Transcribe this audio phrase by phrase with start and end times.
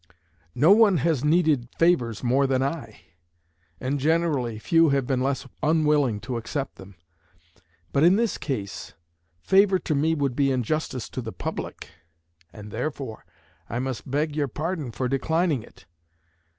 [0.55, 3.01] No one has needed favors more than I,
[3.79, 6.95] and generally few have been less unwilling to accept them;
[7.93, 8.95] but in this case
[9.43, 11.89] favor to me would be injustice to the public,
[12.51, 13.25] and therefore
[13.69, 15.85] I must beg your pardon for declining it.